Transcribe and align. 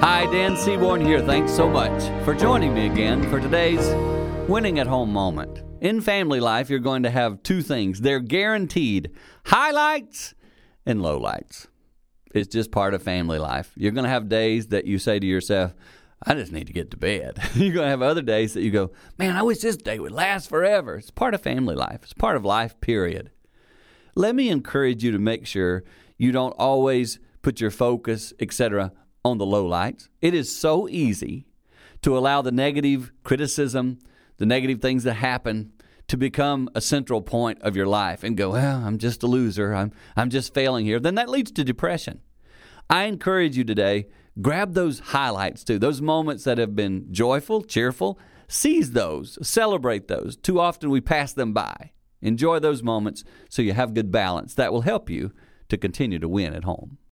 Hi, 0.00 0.26
Dan 0.26 0.56
Seaborn 0.56 1.00
here. 1.00 1.20
Thanks 1.20 1.52
so 1.52 1.68
much 1.68 2.04
for 2.24 2.32
joining 2.32 2.72
me 2.72 2.86
again 2.86 3.28
for 3.28 3.40
today's 3.40 3.84
winning 4.48 4.78
at 4.78 4.86
home 4.86 5.12
moment. 5.12 5.64
In 5.80 6.00
family 6.00 6.38
life, 6.38 6.70
you're 6.70 6.78
going 6.78 7.02
to 7.02 7.10
have 7.10 7.42
two 7.42 7.62
things. 7.62 8.00
They're 8.00 8.20
guaranteed 8.20 9.10
highlights 9.46 10.34
and 10.86 11.00
lowlights. 11.00 11.66
It's 12.32 12.46
just 12.46 12.70
part 12.70 12.94
of 12.94 13.02
family 13.02 13.40
life. 13.40 13.72
You're 13.74 13.90
going 13.90 14.04
to 14.04 14.10
have 14.10 14.28
days 14.28 14.68
that 14.68 14.84
you 14.84 15.00
say 15.00 15.18
to 15.18 15.26
yourself, 15.26 15.74
I 16.24 16.34
just 16.34 16.52
need 16.52 16.68
to 16.68 16.72
get 16.72 16.92
to 16.92 16.96
bed. 16.96 17.36
You're 17.54 17.74
going 17.74 17.86
to 17.86 17.90
have 17.90 18.02
other 18.02 18.22
days 18.22 18.54
that 18.54 18.62
you 18.62 18.70
go, 18.70 18.92
man, 19.18 19.34
I 19.34 19.42
wish 19.42 19.58
this 19.58 19.76
day 19.76 19.98
would 19.98 20.12
last 20.12 20.48
forever. 20.48 20.94
It's 20.94 21.10
part 21.10 21.34
of 21.34 21.42
family 21.42 21.74
life, 21.74 22.04
it's 22.04 22.14
part 22.14 22.36
of 22.36 22.44
life, 22.44 22.80
period. 22.80 23.32
Let 24.14 24.36
me 24.36 24.48
encourage 24.48 25.02
you 25.02 25.10
to 25.10 25.18
make 25.18 25.44
sure 25.44 25.82
you 26.16 26.30
don't 26.30 26.52
always 26.52 27.18
put 27.42 27.60
your 27.60 27.72
focus, 27.72 28.32
etc., 28.38 28.92
on 29.28 29.38
the 29.38 29.46
lowlights. 29.46 30.08
It 30.20 30.34
is 30.34 30.54
so 30.54 30.88
easy 30.88 31.46
to 32.02 32.16
allow 32.16 32.42
the 32.42 32.52
negative 32.52 33.12
criticism, 33.24 33.98
the 34.36 34.46
negative 34.46 34.80
things 34.80 35.04
that 35.04 35.14
happen 35.14 35.72
to 36.08 36.16
become 36.16 36.68
a 36.74 36.80
central 36.80 37.20
point 37.20 37.60
of 37.62 37.76
your 37.76 37.86
life 37.86 38.24
and 38.24 38.36
go, 38.36 38.50
well, 38.50 38.82
I'm 38.84 38.98
just 38.98 39.22
a 39.22 39.26
loser. 39.26 39.74
I'm, 39.74 39.92
I'm 40.16 40.30
just 40.30 40.54
failing 40.54 40.86
here. 40.86 40.98
Then 40.98 41.16
that 41.16 41.28
leads 41.28 41.50
to 41.52 41.64
depression. 41.64 42.20
I 42.88 43.04
encourage 43.04 43.56
you 43.56 43.64
today, 43.64 44.06
grab 44.40 44.74
those 44.74 45.00
highlights 45.00 45.64
too, 45.64 45.78
those 45.78 46.00
moments 46.00 46.44
that 46.44 46.58
have 46.58 46.74
been 46.74 47.12
joyful, 47.12 47.62
cheerful. 47.62 48.18
Seize 48.50 48.92
those, 48.92 49.38
celebrate 49.46 50.08
those. 50.08 50.36
Too 50.36 50.58
often 50.58 50.88
we 50.88 51.02
pass 51.02 51.34
them 51.34 51.52
by. 51.52 51.92
Enjoy 52.22 52.58
those 52.58 52.82
moments 52.82 53.22
so 53.50 53.62
you 53.62 53.74
have 53.74 53.94
good 53.94 54.10
balance. 54.10 54.54
That 54.54 54.72
will 54.72 54.80
help 54.80 55.10
you 55.10 55.32
to 55.68 55.76
continue 55.76 56.18
to 56.18 56.28
win 56.28 56.54
at 56.54 56.64
home. 56.64 56.98